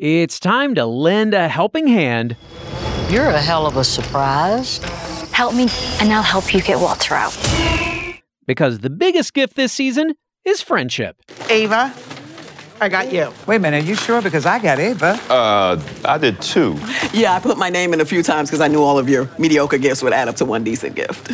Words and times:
It's 0.00 0.40
time 0.40 0.74
to 0.76 0.86
lend 0.86 1.34
a 1.34 1.46
helping 1.46 1.86
hand. 1.86 2.34
You're 3.10 3.28
a 3.28 3.38
hell 3.38 3.66
of 3.66 3.76
a 3.76 3.84
surprise. 3.84 4.78
Help 5.30 5.54
me, 5.54 5.68
and 6.00 6.10
I'll 6.10 6.22
help 6.22 6.54
you 6.54 6.62
get 6.62 6.80
Walter 6.80 7.14
out. 7.14 7.36
Because 8.46 8.78
the 8.78 8.88
biggest 8.88 9.34
gift 9.34 9.56
this 9.56 9.74
season 9.74 10.14
is 10.42 10.62
friendship. 10.62 11.16
Ava, 11.50 11.92
I 12.80 12.88
got 12.88 13.12
you. 13.12 13.30
Wait 13.46 13.56
a 13.56 13.58
minute, 13.58 13.84
are 13.84 13.86
you 13.86 13.94
sure? 13.94 14.22
Because 14.22 14.46
I 14.46 14.58
got 14.58 14.78
Ava. 14.78 15.20
Uh, 15.28 15.78
I 16.06 16.16
did 16.16 16.40
too. 16.40 16.78
Yeah, 17.12 17.34
I 17.34 17.38
put 17.38 17.58
my 17.58 17.68
name 17.68 17.92
in 17.92 18.00
a 18.00 18.06
few 18.06 18.22
times 18.22 18.48
because 18.48 18.62
I 18.62 18.68
knew 18.68 18.82
all 18.82 18.98
of 18.98 19.06
your 19.06 19.28
mediocre 19.38 19.76
gifts 19.76 20.02
would 20.02 20.14
add 20.14 20.28
up 20.28 20.36
to 20.36 20.46
one 20.46 20.64
decent 20.64 20.96
gift. 20.96 21.32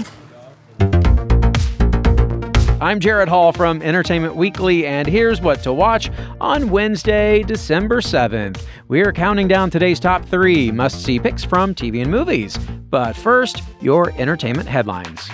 I'm 2.78 3.00
Jared 3.00 3.30
Hall 3.30 3.54
from 3.54 3.80
Entertainment 3.80 4.36
Weekly, 4.36 4.86
and 4.86 5.08
here's 5.08 5.40
what 5.40 5.62
to 5.62 5.72
watch 5.72 6.10
on 6.42 6.68
Wednesday, 6.68 7.42
December 7.42 8.02
7th. 8.02 8.62
We're 8.88 9.14
counting 9.14 9.48
down 9.48 9.70
today's 9.70 9.98
top 9.98 10.26
three 10.26 10.70
must 10.70 11.02
see 11.02 11.18
picks 11.18 11.42
from 11.42 11.74
TV 11.74 12.02
and 12.02 12.10
movies. 12.10 12.58
But 12.58 13.16
first, 13.16 13.62
your 13.80 14.12
entertainment 14.20 14.68
headlines. 14.68 15.26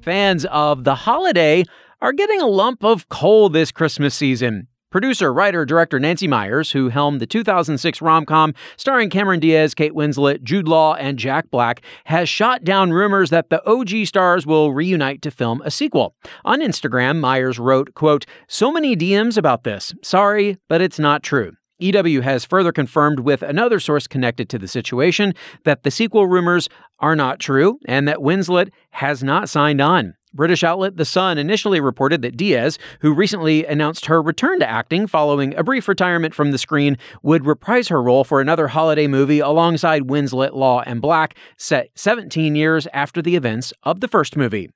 Fans 0.00 0.46
of 0.46 0.84
The 0.84 0.94
Holiday 0.94 1.64
are 2.00 2.14
getting 2.14 2.40
a 2.40 2.46
lump 2.46 2.82
of 2.82 3.10
coal 3.10 3.50
this 3.50 3.70
Christmas 3.70 4.14
season. 4.14 4.68
Producer, 4.90 5.32
writer, 5.32 5.64
director 5.64 6.00
Nancy 6.00 6.26
Meyers, 6.26 6.72
who 6.72 6.88
helmed 6.88 7.20
the 7.20 7.26
2006 7.26 8.02
rom 8.02 8.26
com 8.26 8.54
starring 8.76 9.08
Cameron 9.08 9.38
Diaz, 9.38 9.72
Kate 9.72 9.92
Winslet, 9.92 10.42
Jude 10.42 10.66
Law, 10.66 10.94
and 10.94 11.16
Jack 11.16 11.48
Black, 11.48 11.82
has 12.06 12.28
shot 12.28 12.64
down 12.64 12.92
rumors 12.92 13.30
that 13.30 13.50
the 13.50 13.64
OG 13.70 14.06
stars 14.06 14.46
will 14.46 14.72
reunite 14.72 15.22
to 15.22 15.30
film 15.30 15.62
a 15.64 15.70
sequel. 15.70 16.16
On 16.44 16.60
Instagram, 16.60 17.20
Meyers 17.20 17.60
wrote, 17.60 17.94
quote, 17.94 18.26
So 18.48 18.72
many 18.72 18.96
DMs 18.96 19.36
about 19.36 19.62
this. 19.62 19.94
Sorry, 20.02 20.58
but 20.68 20.80
it's 20.80 20.98
not 20.98 21.22
true. 21.22 21.52
EW 21.78 22.22
has 22.22 22.44
further 22.44 22.72
confirmed 22.72 23.20
with 23.20 23.42
another 23.42 23.78
source 23.78 24.08
connected 24.08 24.48
to 24.48 24.58
the 24.58 24.68
situation 24.68 25.34
that 25.64 25.84
the 25.84 25.92
sequel 25.92 26.26
rumors 26.26 26.68
are 26.98 27.14
not 27.14 27.38
true 27.38 27.78
and 27.86 28.08
that 28.08 28.18
Winslet 28.18 28.70
has 28.90 29.22
not 29.22 29.48
signed 29.48 29.80
on. 29.80 30.14
British 30.32 30.62
outlet 30.62 30.96
The 30.96 31.04
Sun 31.04 31.38
initially 31.38 31.80
reported 31.80 32.22
that 32.22 32.36
Diaz, 32.36 32.78
who 33.00 33.12
recently 33.12 33.66
announced 33.66 34.06
her 34.06 34.22
return 34.22 34.60
to 34.60 34.68
acting 34.68 35.06
following 35.06 35.54
a 35.56 35.64
brief 35.64 35.88
retirement 35.88 36.34
from 36.34 36.52
the 36.52 36.58
screen, 36.58 36.96
would 37.22 37.46
reprise 37.46 37.88
her 37.88 38.02
role 38.02 38.24
for 38.24 38.40
another 38.40 38.68
holiday 38.68 39.06
movie 39.06 39.40
alongside 39.40 40.08
Winslet, 40.08 40.54
Law, 40.54 40.82
and 40.86 41.02
Black, 41.02 41.36
set 41.56 41.90
17 41.94 42.54
years 42.54 42.86
after 42.92 43.20
the 43.20 43.36
events 43.36 43.72
of 43.82 44.00
the 44.00 44.08
first 44.08 44.36
movie. 44.36 44.70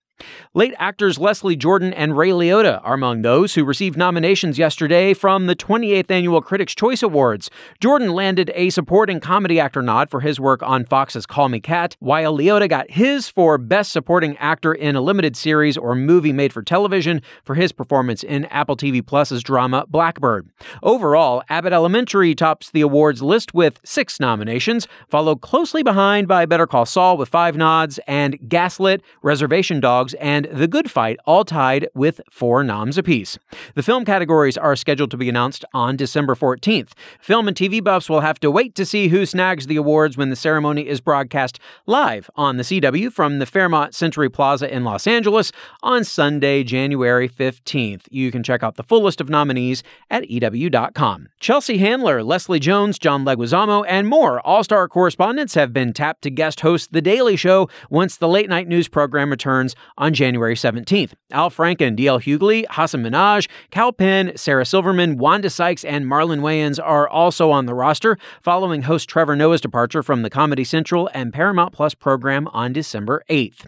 Late 0.55 0.75
actors 0.79 1.19
Leslie 1.19 1.57
Jordan 1.57 1.93
and 1.93 2.17
Ray 2.17 2.31
Liotta 2.31 2.81
are 2.85 2.95
among 2.95 3.23
those 3.23 3.55
who 3.55 3.65
received 3.65 3.97
nominations 3.97 4.59
yesterday 4.59 5.13
from 5.13 5.47
the 5.47 5.57
28th 5.57 6.11
Annual 6.11 6.43
Critics' 6.43 6.75
Choice 6.75 7.03
Awards. 7.03 7.51
Jordan 7.81 8.13
landed 8.13 8.53
a 8.55 8.71
supporting 8.71 9.19
comedy 9.19 9.59
actor 9.59 9.83
nod 9.83 10.11
for 10.11 10.21
his 10.21 10.39
work 10.39 10.63
on 10.63 10.85
Fox's 10.85 11.27
Call 11.27 11.49
Me 11.49 11.59
Kat, 11.59 11.97
while 11.99 12.37
Liotta 12.37 12.69
got 12.69 12.91
his 12.91 13.29
for 13.29 13.59
Best 13.59 13.91
Supporting 13.91 14.37
Actor 14.37 14.75
in 14.75 14.95
a 14.95 15.01
Limited 15.01 15.37
Series 15.37 15.77
or 15.77 15.97
Movie 15.97 16.33
Made 16.33 16.53
for 16.53 16.63
Television 16.63 17.21
for 17.43 17.57
his 17.57 17.73
performance 17.73 18.23
in 18.23 18.45
Apple 18.47 18.77
TV 18.77 19.05
Plus's 19.05 19.43
drama 19.43 19.85
Blackbird. 19.89 20.49
Overall, 20.83 21.43
Abbott 21.49 21.73
Elementary 21.73 22.35
tops 22.35 22.71
the 22.71 22.81
awards 22.81 23.23
list 23.23 23.55
with 23.55 23.81
six 23.85 24.21
nominations, 24.21 24.87
followed 25.09 25.41
closely 25.41 25.83
behind 25.83 26.29
by 26.29 26.47
Better 26.47 26.67
Call 26.69 26.87
Saul 26.87 27.17
with 27.17 27.29
five 27.29 27.57
nods, 27.57 27.99
and 28.07 28.39
Gaslit, 28.49 29.03
Reservation 29.23 29.81
Dogs, 29.81 30.04
Dogs, 30.05 30.15
and 30.15 30.47
The 30.53 30.69
Good 30.69 30.91
Fight, 30.91 31.19
all 31.25 31.45
tied 31.45 31.89
with 31.95 32.21
four 32.31 32.63
noms 32.63 32.99
apiece. 32.99 33.39
The 33.75 33.83
film 33.83 34.05
categories 34.05 34.59
are 34.59 34.77
scheduled 34.77 35.11
to 35.13 35.17
be 35.17 35.31
announced 35.31 35.65
on 35.73 35.97
December 35.97 36.35
14th. 36.35 36.91
Film 37.21 37.49
and 37.49 37.57
TV 37.57 37.83
buffs 37.83 38.11
will 38.11 38.21
have 38.21 38.39
to 38.41 38.51
wait 38.51 38.75
to 38.75 38.85
see 38.85 39.09
who 39.09 39.25
snags 39.25 39.67
the 39.67 39.77
awards 39.77 40.19
when 40.19 40.29
the 40.29 40.37
ceremony 40.37 40.87
is 40.87 41.01
broadcast 41.01 41.59
live 41.87 42.29
on 42.37 42.59
the 42.59 42.63
CW 42.63 43.11
from 43.11 43.39
the 43.39 43.47
Fairmont 43.47 43.95
Century 43.95 44.29
Plaza 44.29 44.73
in 44.73 44.85
Los 44.85 45.07
Angeles 45.07 45.53
on 45.83 46.05
Sunday, 46.05 46.63
January 46.63 47.29
15th. 47.29 48.03
You 48.11 48.31
can 48.31 48.43
check 48.43 48.63
out 48.63 48.77
the 48.77 48.83
full 48.83 49.03
list 49.03 49.23
of 49.23 49.31
nominees 49.31 49.83
at 50.11 50.29
EW.com. 50.29 51.29
Chelsea 51.41 51.79
Handler, 51.79 52.23
Leslie 52.23 52.61
Jones, 52.61 52.99
John 52.99 53.25
Leguizamo, 53.25 53.87
and 53.89 54.07
more 54.07 54.41
All 54.47 54.65
Star 54.65 54.87
correspondents 54.87 55.55
have 55.55 55.73
been 55.73 55.95
tapped 55.95 56.23
to 56.23 56.31
guest 56.31 56.61
host 56.61 56.93
The 56.93 57.01
Daily 57.01 57.37
Show 57.37 57.71
once 57.89 58.17
the 58.17 58.29
late 58.29 58.51
night 58.51 58.69
news 58.69 58.89
program 58.89 59.31
returns 59.31 59.75
on 59.97 60.13
January 60.15 60.55
17th. 60.55 61.15
Al 61.31 61.51
Franken, 61.51 61.97
DL 61.97 62.21
Hughley, 62.21 62.65
Hasan 62.71 63.03
Minhaj, 63.03 63.49
Kal 63.71 63.93
Penn, 63.93 64.33
Sarah 64.37 64.65
Silverman, 64.65 65.19
Wanda 65.19 65.51
Sykes, 65.51 65.85
and 65.85 66.07
Marlon 66.07 66.41
Wayans 66.41 66.79
are 66.83 67.09
also 67.09 67.51
on 67.51 67.67
the 67.67 67.75
roster 67.75 68.19
following 68.43 68.83
host 68.83 69.09
Trevor 69.09 69.37
Noah's 69.37 69.61
departure 69.61 70.03
from 70.03 70.23
the 70.23 70.31
Comedy 70.31 70.65
Central 70.65 71.09
and 71.15 71.33
Paramount 71.33 71.73
Plus 71.73 71.95
program 71.95 72.49
on 72.49 72.73
December 72.73 73.25
8th. 73.31 73.67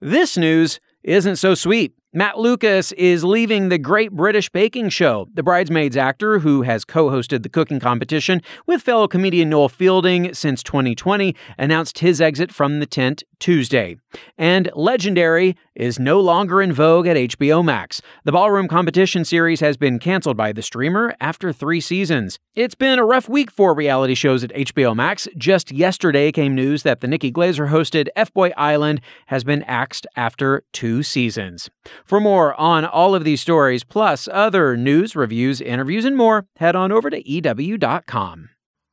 This 0.00 0.36
news 0.36 0.80
isn't 1.02 1.36
so 1.36 1.54
sweet. 1.54 1.94
Matt 2.14 2.36
Lucas 2.36 2.92
is 2.92 3.24
leaving 3.24 3.70
the 3.70 3.78
Great 3.78 4.12
British 4.12 4.50
Baking 4.50 4.90
Show. 4.90 5.28
The 5.32 5.42
Bridesmaids 5.42 5.96
actor, 5.96 6.40
who 6.40 6.60
has 6.60 6.84
co 6.84 7.08
hosted 7.08 7.42
the 7.42 7.48
cooking 7.48 7.80
competition 7.80 8.42
with 8.66 8.82
fellow 8.82 9.08
comedian 9.08 9.48
Noel 9.48 9.70
Fielding 9.70 10.34
since 10.34 10.62
2020, 10.62 11.34
announced 11.56 12.00
his 12.00 12.20
exit 12.20 12.52
from 12.52 12.80
the 12.80 12.86
tent 12.86 13.22
Tuesday. 13.38 13.96
And 14.36 14.70
Legendary 14.74 15.56
is 15.74 15.98
no 15.98 16.20
longer 16.20 16.60
in 16.60 16.72
vogue 16.72 17.06
at 17.06 17.16
HBO 17.16 17.64
Max. 17.64 18.00
The 18.24 18.30
ballroom 18.30 18.68
competition 18.68 19.24
series 19.24 19.60
has 19.60 19.76
been 19.76 19.98
canceled 19.98 20.36
by 20.36 20.52
the 20.52 20.62
streamer 20.62 21.14
after 21.20 21.52
three 21.52 21.80
seasons. 21.80 22.38
It's 22.54 22.74
been 22.74 22.98
a 22.98 23.04
rough 23.04 23.28
week 23.28 23.50
for 23.50 23.74
reality 23.74 24.14
shows 24.14 24.44
at 24.44 24.50
HBO 24.50 24.94
Max. 24.94 25.26
Just 25.36 25.72
yesterday 25.72 26.30
came 26.30 26.54
news 26.54 26.82
that 26.82 27.00
the 27.00 27.08
Nikki 27.08 27.32
Glazer 27.32 27.70
hosted 27.70 28.08
F 28.14 28.32
Boy 28.32 28.52
Island 28.56 29.00
has 29.26 29.42
been 29.42 29.62
axed 29.62 30.06
after 30.14 30.62
two 30.72 31.02
seasons. 31.02 31.70
For 32.04 32.20
more 32.20 32.58
on 32.60 32.84
all 32.84 33.14
of 33.14 33.24
these 33.24 33.40
stories, 33.40 33.84
plus 33.84 34.28
other 34.32 34.76
news, 34.76 35.16
reviews, 35.16 35.60
interviews, 35.60 36.04
and 36.04 36.16
more, 36.16 36.46
head 36.56 36.76
on 36.76 36.92
over 36.92 37.10
to 37.10 37.28
EW.com. 37.28 38.50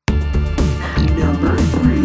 Number 0.07 1.57
three. 1.57 1.99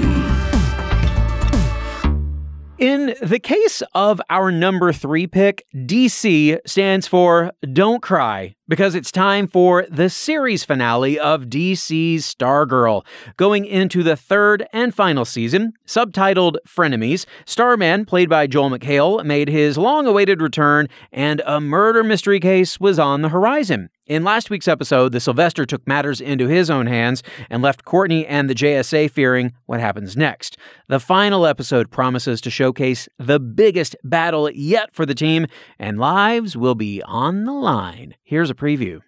In 2.78 3.14
the 3.22 3.38
case 3.38 3.82
of 3.94 4.20
our 4.28 4.50
number 4.50 4.92
three 4.92 5.26
pick, 5.26 5.64
DC 5.74 6.58
stands 6.66 7.06
for 7.06 7.52
Don't 7.72 8.02
Cry, 8.02 8.56
because 8.66 8.94
it's 8.94 9.12
time 9.12 9.46
for 9.46 9.86
the 9.90 10.08
series 10.08 10.64
finale 10.64 11.18
of 11.18 11.44
DC's 11.44 12.34
Stargirl. 12.34 13.04
Going 13.36 13.64
into 13.64 14.02
the 14.02 14.16
third 14.16 14.66
and 14.72 14.94
final 14.94 15.24
season, 15.24 15.74
subtitled 15.86 16.56
Frenemies, 16.66 17.26
Starman, 17.44 18.06
played 18.06 18.30
by 18.30 18.46
Joel 18.46 18.70
McHale, 18.70 19.24
made 19.24 19.48
his 19.48 19.76
long 19.76 20.06
awaited 20.06 20.40
return, 20.40 20.88
and 21.12 21.42
a 21.44 21.60
murder 21.60 22.02
mystery 22.02 22.40
case 22.40 22.80
was 22.80 22.98
on 22.98 23.22
the 23.22 23.28
horizon. 23.28 23.90
In 24.06 24.22
last 24.22 24.50
week's 24.50 24.68
episode, 24.68 25.12
the 25.12 25.20
Sylvester 25.20 25.64
took 25.64 25.86
matters 25.88 26.20
into 26.20 26.46
his 26.46 26.68
own 26.68 26.86
hands 26.86 27.22
and 27.48 27.62
left 27.62 27.86
Courtney 27.86 28.26
and 28.26 28.50
the 28.50 28.54
JSA 28.54 29.10
fearing 29.10 29.54
what 29.64 29.80
happens 29.80 30.14
next. 30.14 30.58
The 30.88 31.00
final 31.00 31.46
episode 31.46 31.90
promises 31.90 32.42
to 32.42 32.50
showcase 32.50 33.08
the 33.18 33.40
biggest 33.40 33.96
battle 34.04 34.50
yet 34.50 34.94
for 34.94 35.06
the 35.06 35.14
team, 35.14 35.46
and 35.78 35.98
lives 35.98 36.54
will 36.54 36.74
be 36.74 37.02
on 37.04 37.44
the 37.44 37.54
line. 37.54 38.14
Here's 38.22 38.50
a 38.54 38.56
preview. 38.56 39.00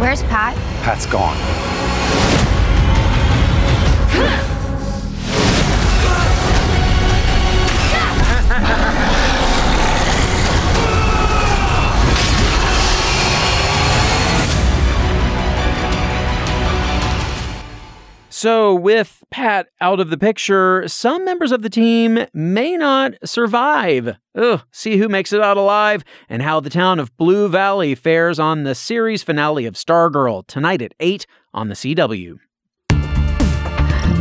Where's 0.00 0.22
Pat? 0.24 0.54
Pat's 0.82 1.06
gone. 1.06 1.75
So, 18.38 18.74
with 18.74 19.24
Pat 19.30 19.68
out 19.80 19.98
of 19.98 20.10
the 20.10 20.18
picture, 20.18 20.86
some 20.88 21.24
members 21.24 21.52
of 21.52 21.62
the 21.62 21.70
team 21.70 22.26
may 22.34 22.76
not 22.76 23.14
survive. 23.24 24.18
Ugh, 24.34 24.60
see 24.70 24.98
who 24.98 25.08
makes 25.08 25.32
it 25.32 25.40
out 25.40 25.56
alive 25.56 26.04
and 26.28 26.42
how 26.42 26.60
the 26.60 26.68
town 26.68 27.00
of 27.00 27.16
Blue 27.16 27.48
Valley 27.48 27.94
fares 27.94 28.38
on 28.38 28.64
the 28.64 28.74
series 28.74 29.22
finale 29.22 29.64
of 29.64 29.72
Stargirl 29.72 30.46
tonight 30.46 30.82
at 30.82 30.92
8 31.00 31.26
on 31.54 31.68
the 31.68 31.74
CW. 31.74 32.38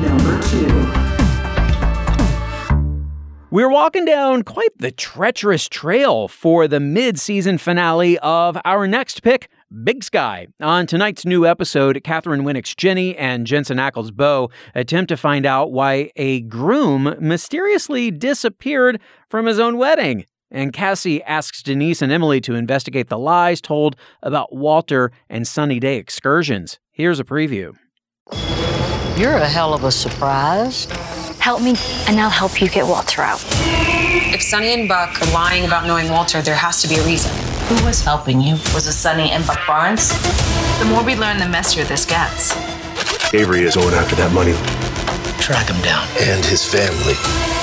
Number 0.01 0.41
two. 0.43 1.05
We're 3.51 3.69
walking 3.69 4.05
down 4.05 4.43
quite 4.43 4.77
the 4.77 4.91
treacherous 4.91 5.67
trail 5.67 6.29
for 6.29 6.69
the 6.69 6.79
mid 6.79 7.19
season 7.19 7.57
finale 7.57 8.17
of 8.19 8.57
our 8.63 8.87
next 8.87 9.23
pick, 9.23 9.49
Big 9.83 10.03
Sky. 10.03 10.47
On 10.61 10.85
tonight's 10.85 11.25
new 11.25 11.45
episode, 11.45 12.01
Katheryn 12.03 12.43
Winnick's 12.43 12.75
Jenny 12.75 13.15
and 13.17 13.47
Jensen 13.47 13.77
Ackles' 13.77 14.13
Bo 14.13 14.49
attempt 14.73 15.09
to 15.09 15.17
find 15.17 15.45
out 15.45 15.71
why 15.71 16.11
a 16.15 16.41
groom 16.41 17.15
mysteriously 17.19 18.11
disappeared 18.11 19.01
from 19.29 19.45
his 19.45 19.59
own 19.59 19.77
wedding. 19.77 20.25
And 20.51 20.71
Cassie 20.71 21.23
asks 21.23 21.63
Denise 21.63 22.01
and 22.01 22.11
Emily 22.11 22.39
to 22.41 22.55
investigate 22.55 23.07
the 23.07 23.17
lies 23.17 23.59
told 23.59 23.95
about 24.21 24.55
Walter 24.55 25.11
and 25.29 25.47
Sunny 25.47 25.79
Day 25.79 25.97
excursions. 25.97 26.79
Here's 26.91 27.19
a 27.19 27.23
preview. 27.23 27.75
You're 29.17 29.35
a 29.35 29.47
hell 29.47 29.73
of 29.73 29.83
a 29.83 29.91
surprise. 29.91 30.85
Help 31.39 31.61
me, 31.61 31.75
and 32.07 32.19
I'll 32.19 32.29
help 32.29 32.61
you 32.61 32.69
get 32.69 32.85
Walter 32.85 33.21
out. 33.21 33.43
If 34.33 34.41
Sunny 34.41 34.73
and 34.73 34.87
Buck 34.87 35.21
are 35.21 35.33
lying 35.33 35.65
about 35.65 35.87
knowing 35.87 36.09
Walter, 36.09 36.41
there 36.41 36.55
has 36.55 36.81
to 36.81 36.87
be 36.87 36.95
a 36.95 37.05
reason. 37.05 37.44
Who 37.67 37.83
was 37.83 38.01
helping 38.01 38.41
you? 38.41 38.53
Was 38.75 38.85
it 38.85 38.93
Sunny 38.93 39.31
and 39.31 39.45
Buck 39.47 39.59
Barnes? 39.65 40.09
The 40.79 40.85
more 40.85 41.03
we 41.03 41.15
learn, 41.15 41.39
the 41.39 41.47
messier 41.47 41.83
this 41.83 42.05
gets. 42.05 42.55
Avery 43.33 43.61
is 43.61 43.75
going 43.75 43.95
after 43.95 44.15
that 44.17 44.31
money. 44.33 44.53
Track 45.41 45.69
him 45.69 45.81
down. 45.81 46.07
And 46.19 46.45
his 46.45 46.63
family. 46.63 47.15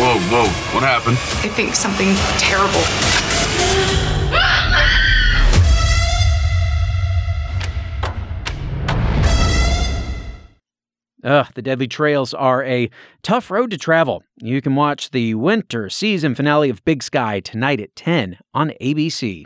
Whoa, 0.02 0.18
whoa, 0.30 0.48
what 0.74 0.82
happened? 0.82 1.18
I 1.44 1.48
think 1.54 1.76
something 1.76 2.14
terrible. 2.38 2.82
Ugh, 11.24 11.46
the 11.54 11.62
Deadly 11.62 11.86
Trails 11.86 12.34
are 12.34 12.64
a 12.64 12.90
tough 13.22 13.52
road 13.52 13.70
to 13.70 13.78
travel. 13.78 14.24
You 14.38 14.60
can 14.60 14.74
watch 14.74 15.10
the 15.10 15.34
winter 15.36 15.88
season 15.88 16.34
finale 16.34 16.70
of 16.70 16.84
Big 16.84 17.04
Sky 17.04 17.38
tonight 17.38 17.80
at 17.80 17.94
10 17.94 18.38
on 18.52 18.72
ABC. 18.80 19.44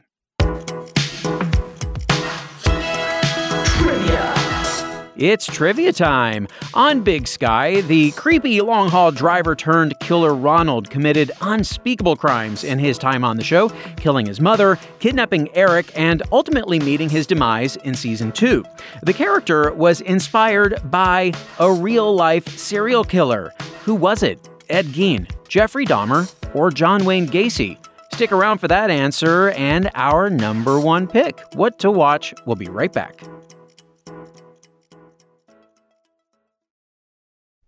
It's 5.19 5.47
trivia 5.47 5.95
time. 5.95 6.47
On 6.75 7.03
Big 7.03 7.27
Sky, 7.27 7.81
the 7.81 8.11
creepy 8.13 8.61
long 8.61 8.91
haul 8.91 9.11
driver 9.11 9.57
turned 9.57 9.99
killer 9.99 10.35
Ronald 10.35 10.91
committed 10.91 11.33
unspeakable 11.41 12.17
crimes 12.17 12.65
in 12.65 12.79
his 12.79 12.99
time 12.99 13.25
on 13.25 13.39
the 13.39 13.43
show, 13.43 13.71
killing 13.97 14.27
his 14.27 14.43
mother, 14.43 14.79
kidnapping 14.99 15.49
Eric, 15.57 15.91
and 15.99 16.23
ultimately 16.33 16.79
meeting 16.79 17.09
his 17.09 17.27
demise 17.27 17.77
in 17.77 17.95
season 17.95 18.31
two. 18.31 18.63
The 19.05 19.15
character 19.15 19.73
was 19.73 20.03
inspired 20.03 20.83
by 20.91 21.33
a 21.59 21.73
real 21.73 22.15
life 22.15 22.47
serial 22.59 23.03
killer. 23.03 23.55
Who 23.85 23.95
was 23.95 24.23
it? 24.23 24.47
Ed 24.69 24.87
Gein, 24.87 25.31
Jeffrey 25.49 25.87
Dahmer, 25.87 26.31
or 26.55 26.71
John 26.71 27.07
Wayne 27.07 27.27
Gacy? 27.27 27.79
Stick 28.13 28.33
around 28.33 28.59
for 28.59 28.69
that 28.69 28.91
answer 28.91 29.51
and 29.51 29.91
our 29.95 30.29
number 30.29 30.79
one 30.79 31.07
pick. 31.07 31.41
What 31.55 31.79
to 31.79 31.91
watch? 31.91 32.35
We'll 32.45 32.57
be 32.57 32.67
right 32.67 32.93
back. 32.93 33.23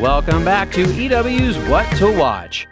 Welcome 0.00 0.46
back 0.46 0.72
to 0.72 0.80
EW's 0.80 1.58
What 1.68 1.84
to 1.98 2.10
Watch. 2.10 2.66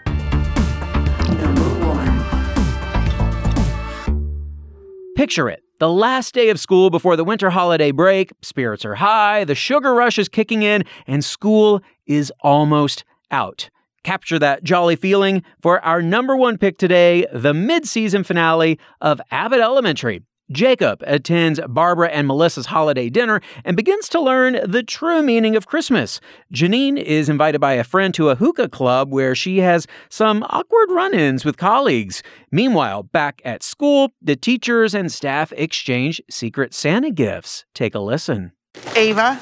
Picture 5.15 5.51
it. 5.51 5.63
The 5.79 5.91
last 5.91 6.33
day 6.33 6.49
of 6.49 6.59
school 6.59 6.89
before 6.89 7.17
the 7.17 7.25
winter 7.25 7.51
holiday 7.51 7.91
break, 7.91 8.33
spirits 8.41 8.87
are 8.87 8.95
high, 8.95 9.45
the 9.45 9.55
sugar 9.55 9.93
rush 9.93 10.19
is 10.19 10.31
kicking 10.31 10.63
in, 10.63 10.85
and 11.07 11.23
school 11.23 11.83
is 12.07 12.33
almost 12.41 13.05
out. 13.31 13.69
Capture 14.05 14.39
that 14.39 14.65
jolly 14.65 14.97
feeling 14.97 15.43
for 15.61 15.85
our 15.85 16.01
number 16.01 16.35
one 16.35 16.57
pick 16.57 16.79
today, 16.79 17.27
the 17.31 17.53
mid 17.53 17.87
season 17.87 18.25
finale 18.25 18.79
of 19.03 19.21
Abbott 19.31 19.61
Elementary. 19.61 20.23
Jacob 20.51 21.03
attends 21.07 21.61
Barbara 21.69 22.09
and 22.09 22.27
Melissa's 22.27 22.67
holiday 22.67 23.11
dinner 23.11 23.41
and 23.65 23.77
begins 23.77 24.09
to 24.09 24.21
learn 24.21 24.59
the 24.65 24.83
true 24.83 25.23
meaning 25.23 25.57
of 25.57 25.67
Christmas. 25.67 26.21
Janine 26.55 26.97
is 26.97 27.29
invited 27.29 27.61
by 27.61 27.75
a 27.75 27.85
friend 27.85 28.15
to 28.15 28.31
a 28.31 28.35
hookah 28.35 28.71
club 28.71 29.13
where 29.13 29.35
she 29.35 29.59
has 29.59 29.87
some 30.09 30.43
awkward 30.49 30.91
run 30.91 31.13
ins 31.13 31.45
with 31.45 31.59
colleagues. 31.59 32.23
Meanwhile, 32.51 33.03
back 33.03 33.43
at 33.45 33.63
school, 33.63 34.13
the 34.23 34.37
teachers 34.37 34.95
and 34.95 35.13
staff 35.13 35.53
exchange 35.53 36.21
secret 36.31 36.73
Santa 36.73 37.11
gifts. 37.11 37.67
Take 37.75 37.95
a 37.95 38.01
listen. 38.01 38.53
Ava, 38.97 39.39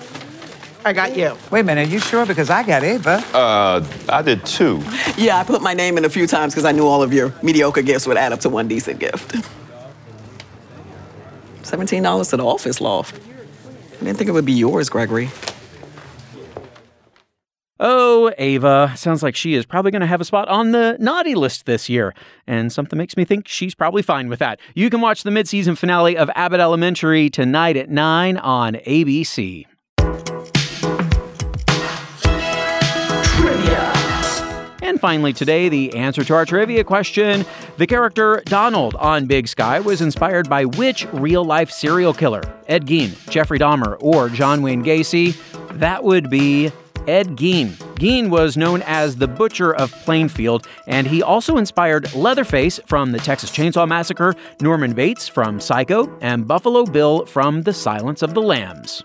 I 0.85 0.93
got 0.93 1.17
you. 1.17 1.37
Wait 1.53 1.61
a 1.61 1.65
minute, 1.65 1.87
are 1.87 1.91
you 1.91 2.01
sure? 2.01 2.27
Because 2.27 2.51
I 2.51 2.65
got 2.65 2.83
Ava. 2.83 3.23
Uh, 3.33 3.87
I 4.09 4.23
did 4.23 4.45
too. 4.45 4.83
Yeah, 5.17 5.39
I 5.39 5.45
put 5.45 5.63
my 5.63 5.73
name 5.73 5.99
in 5.99 6.05
a 6.05 6.11
few 6.11 6.27
times 6.27 6.53
because 6.53 6.65
I 6.65 6.73
knew 6.73 6.87
all 6.87 7.03
of 7.03 7.13
your 7.13 7.33
mediocre 7.45 7.83
gifts 7.83 8.09
would 8.09 8.17
add 8.17 8.33
up 8.33 8.41
to 8.41 8.49
one 8.49 8.67
decent 8.67 8.99
gift. 8.99 9.37
$17 11.67 12.31
to 12.31 12.37
the 12.37 12.45
office 12.45 12.81
loft. 12.81 13.21
I 14.01 14.05
didn't 14.05 14.19
think 14.19 14.29
it 14.29 14.33
would 14.33 14.45
be 14.45 14.53
yours, 14.53 14.89
Gregory. 14.89 15.31
Oh, 17.79 18.33
Ava. 18.39 18.93
Sounds 18.97 19.23
like 19.23 19.37
she 19.37 19.55
is 19.55 19.67
probably 19.67 19.91
going 19.91 20.01
to 20.01 20.07
have 20.07 20.21
a 20.21 20.25
spot 20.25 20.49
on 20.49 20.73
the 20.73 20.97
naughty 20.99 21.35
list 21.35 21.67
this 21.67 21.89
year. 21.89 22.15
And 22.47 22.73
something 22.73 22.97
makes 22.97 23.17
me 23.17 23.25
think 23.27 23.49
she's 23.49 23.75
probably 23.75 24.03
fine 24.03 24.29
with 24.29 24.39
that. 24.39 24.61
You 24.75 24.89
can 24.89 25.03
watch 25.03 25.25
the 25.25 25.31
mid 25.31 25.47
season 25.47 25.77
finale 25.77 26.17
of 26.17 26.31
Abbott 26.35 26.61
Elementary 26.61 27.29
tonight 27.29 27.77
at 27.77 27.91
9 27.91 28.39
on 28.39 28.75
ABC. 28.75 29.67
And 34.97 35.01
finally, 35.03 35.35
today, 35.35 35.69
the 35.69 35.95
answer 35.95 36.25
to 36.25 36.33
our 36.33 36.47
trivia 36.47 36.83
question. 36.83 37.45
The 37.77 37.87
character 37.87 38.43
Donald 38.47 38.95
on 38.95 39.27
Big 39.27 39.47
Sky 39.47 39.79
was 39.79 40.01
inspired 40.01 40.49
by 40.49 40.65
which 40.65 41.07
real 41.13 41.45
life 41.45 41.71
serial 41.71 42.15
killer? 42.15 42.41
Ed 42.67 42.87
Gein, 42.87 43.13
Jeffrey 43.29 43.59
Dahmer, 43.59 43.99
or 44.01 44.31
John 44.31 44.63
Wayne 44.63 44.83
Gacy? 44.83 45.37
That 45.79 46.03
would 46.03 46.31
be 46.31 46.73
Ed 47.07 47.37
Gein. 47.37 47.73
Gein 47.97 48.31
was 48.31 48.57
known 48.57 48.81
as 48.87 49.17
the 49.17 49.29
Butcher 49.29 49.75
of 49.75 49.93
Plainfield, 49.93 50.67
and 50.87 51.07
he 51.07 51.23
also 51.23 51.59
inspired 51.59 52.15
Leatherface 52.15 52.81
from 52.87 53.13
the 53.13 53.19
Texas 53.19 53.51
Chainsaw 53.51 53.87
Massacre, 53.87 54.35
Norman 54.63 54.95
Bates 54.95 55.29
from 55.29 55.61
Psycho, 55.61 56.17
and 56.23 56.49
Buffalo 56.49 56.87
Bill 56.87 57.27
from 57.27 57.65
The 57.65 57.75
Silence 57.75 58.23
of 58.23 58.33
the 58.33 58.41
Lambs. 58.41 59.05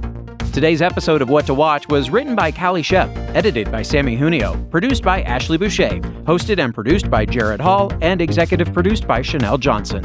Today's 0.51 0.81
episode 0.81 1.21
of 1.21 1.29
What 1.29 1.45
to 1.45 1.53
Watch 1.53 1.87
was 1.87 2.09
written 2.09 2.35
by 2.35 2.51
Callie 2.51 2.81
Shep, 2.81 3.09
edited 3.33 3.71
by 3.71 3.81
Sammy 3.83 4.17
Junio, 4.17 4.57
produced 4.69 5.01
by 5.01 5.21
Ashley 5.21 5.57
Boucher, 5.57 6.01
hosted 6.25 6.59
and 6.59 6.75
produced 6.75 7.09
by 7.09 7.25
Jared 7.25 7.61
Hall, 7.61 7.89
and 8.01 8.21
executive 8.21 8.73
produced 8.73 9.07
by 9.07 9.21
Chanel 9.21 9.57
Johnson. 9.57 10.03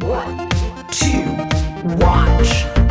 What 0.00 0.50
to 0.90 1.96
watch? 2.00 2.81